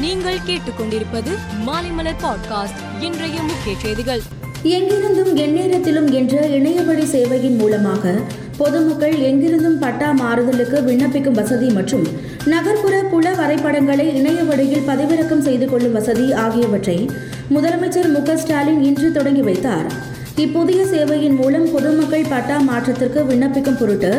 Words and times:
நீங்கள் 0.00 0.38
கேட்டுக்கொண்டிருப்பது 0.46 1.30
மாலைமலர் 1.66 2.22
பாட்காஸ்ட். 2.22 3.02
இன்றைய 3.02 3.40
முக்கிய 3.42 3.74
செய்திகள். 3.82 4.20
எங்கிருந்தும் 4.62 5.36
எந்நேரத்திலும் 5.36 6.12
என்ற 6.12 6.46
இணையவழி 6.46 7.02
சேவையின் 7.02 7.56
மூலமாக 7.56 8.14
பொதுமக்கள் 8.56 9.12
எங்கிருந்தும் 9.12 9.78
பட்டா 9.80 10.10
மாறுதலுக்கு 10.10 10.80
விண்ணப்பிக்கும் 10.80 11.30
வசதி 11.30 11.68
மற்றும் 11.68 12.06
நகர்ப்புற 12.44 13.02
புல 13.02 13.34
வரைபடங்களை 13.34 14.14
இணைய 14.14 14.42
வழியில் 14.42 14.86
பதிவிறக்கம் 14.86 15.40
செய்து 15.40 15.66
கொள்ளும் 15.66 15.92
வசதி 15.92 16.32
ஆகியவற்றை 16.32 17.10
முதலமைச்சர் 17.54 18.08
மு 18.08 18.36
ஸ்டாலின் 18.36 18.82
இன்று 18.82 19.12
தொடங்கி 19.12 19.40
வைத்தார். 19.40 20.16
இப்புதிய 20.42 20.80
சேவையின் 20.84 21.36
மூலம் 21.38 21.72
பொதுமக்கள் 21.72 22.26
பட்டா 22.28 22.56
மாற்றத்திற்கு 22.58 23.20
விண்ணப்பிக்கும் 23.20 23.78
பொருட்டு 23.78 24.10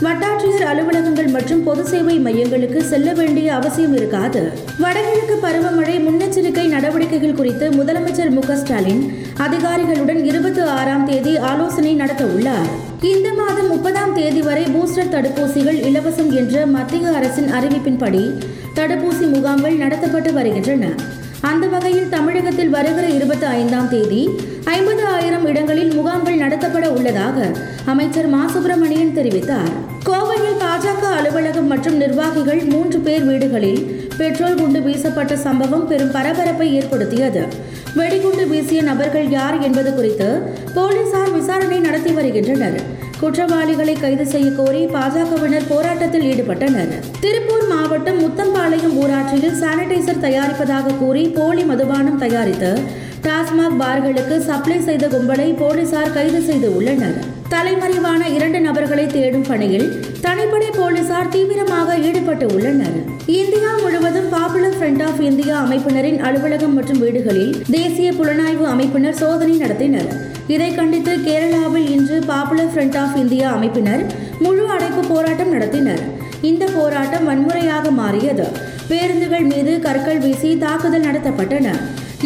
வட்டாட்சியர் 0.00 0.64
அலுவலகங்கள் 0.70 1.26
மற்றும் 1.26 1.62
பொது 1.62 1.84
சேவை 1.84 2.18
மையங்களுக்கு 2.24 2.80
செல்ல 2.80 3.12
வேண்டிய 3.12 3.54
அவசியம் 3.54 3.94
இருக்காது. 3.96 4.42
வடகிழக்கு 4.78 5.36
பருவமழை 5.42 5.94
முன்னெச்சரிக்கை 6.06 6.64
நடவடிக்கைகள் 6.68 7.34
குறித்து 7.34 7.68
முதலமைச்சர் 7.70 8.30
மு 8.30 8.42
ஸ்டாலின் 8.56 9.02
அதிகாரிகளுடன் 9.36 10.24
இருபத்தி 10.24 10.60
ஆறாம் 10.60 11.06
தேதி 11.06 11.36
ஆலோசனை 11.50 11.94
நடத்த 11.94 12.24
உள்ளார். 12.24 12.68
இந்த 13.02 13.32
மாதம் 13.32 13.68
முப்பதாம் 13.68 14.14
தேதி 14.14 14.42
வரை 14.42 14.64
பூஸ்டர் 14.64 15.14
தடுப்பூசிகள் 15.14 15.80
இலவசம் 15.90 16.32
என்ற 16.32 16.66
மத்திய 16.66 17.10
அரசின் 17.10 17.52
அறிவிப்பின்படி 17.52 18.24
தடுப்பூசி 18.74 19.26
முகாம்கள் 19.36 19.80
நடத்தப்பட்டு 19.84 20.32
வருகின்றன. 20.32 20.86
அந்த 21.40 21.66
வகையில் 21.66 22.08
தமிழகத்தில் 22.08 22.68
வருகிற 22.68 23.08
இருபத்தி 23.08 23.46
ஐந்தாம் 23.46 23.88
தேதி 23.88 24.38
ஐம்பது 24.64 25.06
ஆயிரம் 25.06 25.46
இடங்களில் 25.46 25.94
முகாம்கள் 25.94 26.38
நடத்தப்பட 26.38 26.86
உள்ளதாக 26.86 27.46
அமைச்சர் 27.84 28.28
மா 28.28 28.46
சுப்பிரமணியன் 28.48 29.14
தெரிவித்தார். 29.16 29.70
கோவையில் 30.04 30.58
பாஜக 30.64 31.02
அலுவலகம் 31.18 31.66
மற்றும் 31.66 31.96
நிர்வாகிகள் 31.96 32.62
மூன்று 32.64 32.98
பேர் 32.98 33.24
வீடுகளில் 33.24 34.10
பெட்ரோல் 34.16 34.54
குண்டு 34.54 34.80
வீசப்பட்ட 34.80 35.36
சம்பவம் 35.36 35.86
பெரும் 35.86 36.10
பரபரப்பை 36.10 36.74
ஏற்படுத்தியது. 36.74 37.46
வெடிகுண்டு 37.94 38.46
வீசிய 38.46 38.82
நபர்கள் 38.82 39.28
யார் 39.30 39.60
என்பது 39.60 39.94
குறித்து 39.94 40.30
போலீசார் 40.74 41.32
விசாரணை 41.32 41.78
நடத்தி 41.78 42.10
வருகின்றனர். 42.10 43.06
குற்றவாளிகளை 43.20 43.94
கைது 44.02 44.24
செய்ய 44.32 44.48
கோரி 44.58 44.82
பாஜகவினர் 44.94 45.68
போராட்டத்தில் 45.70 46.26
ஈடுபட்டனர். 46.30 46.92
திருப்பூர் 47.24 47.66
மாவட்டம் 47.72 48.20
முத்தம்பாளையம் 48.24 48.94
ஊராட்சியில் 49.02 49.58
சானிடைசர் 49.62 50.24
தயாரிப்பதாக 50.26 50.96
கூறி 51.02 51.24
போலி 51.38 51.64
மதுபானம் 51.70 52.22
தயாரித்து 52.24 52.70
டாஸ்மாக் 53.26 53.80
பார்களுக்கு 53.80 54.36
சப்ளை 54.48 54.76
செய்த 54.80 55.04
கும்பலை 55.14 55.48
போலீசார் 55.62 56.14
கைது 56.16 56.40
செய்து 56.48 56.68
உள்ளனர். 56.76 57.18
தலைமறைவான 57.52 58.22
இரண்டு 58.36 58.58
நபர்களை 58.60 59.06
தேடும் 59.06 59.46
பணியில் 59.48 59.86
தனிப்படை 60.24 60.68
போலீசார் 60.76 61.32
தீவிரமாக 61.34 61.96
ஈடுபட்டு 62.08 62.46
உள்ளனர். 62.54 62.96
இந்தியா 63.40 63.70
முழுவதும் 63.82 64.30
பாப்புலர் 64.34 64.76
ஃப்ரண்ட் 64.78 65.02
ஆஃப் 65.08 65.22
இந்தியா 65.30 65.56
அமைப்பினரின் 65.66 66.20
அலுவலகம் 66.28 66.74
மற்றும் 66.78 67.02
வீடுகளில் 67.04 67.54
தேசிய 67.76 68.10
புலனாய்வு 68.18 68.66
அமைப்பினர் 68.74 69.20
சோதனை 69.22 69.56
நடத்தினர். 69.64 70.10
இதை 70.54 70.68
கண்டித்து 70.74 71.14
கேரளாவில் 71.26 71.88
பாப்புலர் 72.48 72.70
ஃப்ரண்ட் 72.74 72.94
ஆஃப் 73.00 73.16
இந்தியா 73.20 73.46
அமைப்பினர் 73.54 74.02
முழு 74.44 74.62
அடைப்பு 74.74 75.00
போராட்டம் 75.10 75.50
நடத்தினர். 75.54 76.02
இந்த 76.50 76.64
போராட்டம் 76.76 77.26
வன்முறையாக 77.28 77.90
மாறியது. 77.98 78.46
பேருந்துகள் 78.90 79.46
மீது 79.50 79.72
கற்கள் 79.86 80.20
வீசி 80.22 80.50
தாக்குதல் 80.62 81.04
நடத்தப்பட்டன. 81.06 81.74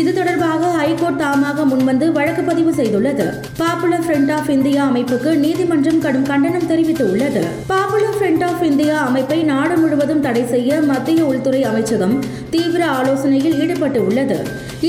இது 0.00 0.10
தொடர்பாக 0.18 0.72
ஹைகோர்ட் 0.78 1.20
தாமாக 1.22 1.64
முன்வந்து 1.70 2.06
வழக்கு 2.16 2.42
பதிவு 2.48 2.72
செய்துள்ளது. 2.80 3.26
பாப்புலர் 3.60 4.04
ஃப்ரண்ட் 4.06 4.32
ஆஃப் 4.36 4.50
இந்தியா 4.56 4.82
அமைப்புக்கு 4.90 5.30
நீதிமன்றம் 5.44 6.02
கடும் 6.04 6.28
கண்டனம் 6.30 6.68
தெரிவித்துள்ளது. 6.72 7.44
பாப்புலர் 7.72 8.18
ஃப்ரண்ட் 8.18 8.44
ஆஃப் 8.48 8.64
இந்தியா 8.70 8.98
அமைப்பை 9.08 9.38
நாடு 9.52 9.76
முழுவதும் 9.82 10.24
தடை 10.26 10.44
செய்ய 10.54 10.80
மத்திய 10.90 11.22
உள்துறை 11.30 11.62
அமைச்சகம் 11.70 12.16
தீவிர 12.56 12.82
ஆலோசனையில் 12.98 13.56
ஈடுபட்டு 13.62 14.02
உள்ளது 14.08 14.38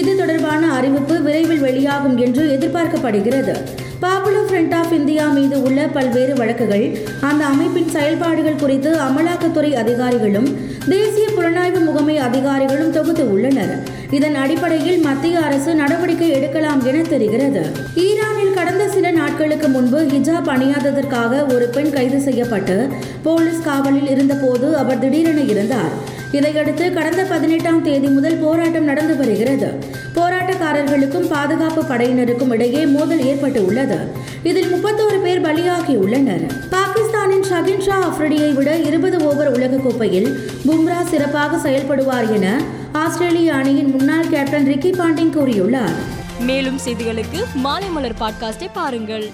இது 0.02 0.12
தொடர்பான 0.22 0.74
அறிவிப்பு 0.80 1.16
விரைவில் 1.28 1.66
வெளியாகும் 1.68 2.20
என்று 2.28 2.44
எதிர்பார்க்கப்படுகிறது. 2.58 3.56
பாப்புலர் 4.04 4.48
ஃப்ரண்ட் 4.50 4.74
ஆஃப் 4.76 4.94
இந்தியா 4.94 5.28
மீது 5.28 5.62
உள்ள 5.62 5.88
பல்வேறு 5.96 6.34
வழக்குகள் 6.36 6.86
அந்த 7.22 7.46
அமைப்பின் 7.46 7.90
செயல்பாடுகள் 7.90 8.60
குறித்து 8.60 8.92
அமலாக்கத்துறை 9.08 9.72
அதிகாரிகளும் 9.74 10.48
தேசிய 10.90 11.26
புலனாய்வு 11.38 11.80
முகமை 11.86 12.18
அதிகாரிகளும் 12.18 12.92
தொகுத்து 12.92 13.32
உள்ளனர். 13.32 13.74
இதன் 14.12 14.36
அடிப்படையில் 14.36 15.00
மத்திய 15.00 15.40
அரசு 15.40 15.76
நடவடிக்கை 15.76 16.30
எடுக்கலாம் 16.30 16.82
என 16.86 17.02
தெரிகிறது. 17.02 17.64
ஈரானில் 18.06 18.54
கடந்த 18.54 18.88
சில 18.88 19.12
நாட்களுக்கு 19.12 19.68
முன்பு 19.68 20.02
ஹிஜாப் 20.14 20.50
அணியாததற்காக 20.56 21.54
ஒரு 21.54 21.68
பெண் 21.68 21.92
கைது 21.92 22.22
செய்யப்பட்டு 22.22 22.88
போலீஸ் 23.24 23.62
காவலில் 23.62 24.10
இருந்தபோது 24.10 24.70
அவர் 24.78 25.00
திடீரென 25.00 25.42
இருந்தார் 25.42 26.11
இதையடுத்து 26.32 26.94
கடந்த 26.94 27.24
பதினெட்டாம் 27.24 27.84
தேதி 27.84 28.08
முதல் 28.08 28.36
போராட்டம் 28.36 28.84
நடந்து 28.84 29.16
வருகிறது. 29.16 29.70
போராட்டக்காரர்களுக்கும் 30.16 31.30
பாதுகாப்பு 31.30 31.82
படையினருக்கும் 31.82 32.52
இடையே 32.52 32.86
மோதல் 32.86 33.26
ஏற்பட்டு 33.26 33.66
உள்ளது 33.66 33.98
இதில் 34.44 34.74
முப்பத்தோரு 34.74 35.22
பேர் 35.22 35.42
பலியாகியுள்ளனர். 35.42 36.46
பாகிஸ்தானின் 36.70 37.44
ஷகின் 37.52 37.80
ஷா 37.80 37.98
அஃப்ரிடியை 38.10 38.54
விட 38.54 38.78
இருபது 38.78 39.26
ஓவர் 39.26 39.52
உலகக்கோப்பையில் 39.52 40.38
பும்ரா 40.68 41.04
சிறப்பாக 41.04 41.70
செயல்படுவார் 41.70 42.34
என 42.34 42.62
ஆஸ்திரேலிய 42.92 43.54
அணியின் 43.54 43.90
முன்னாள் 43.90 44.30
கேப்டன் 44.30 44.66
ரிக்கி 44.66 44.90
பாண்டிங் 44.90 45.36
கூறியுள்ளார். 45.38 45.96
மேலும் 46.40 46.80
செய்திகளுக்கு 46.86 47.40
மாலைமலர் 47.64 48.20
பாட்காஸ்டை 48.20 48.68
பாருங்கள். 48.74 49.30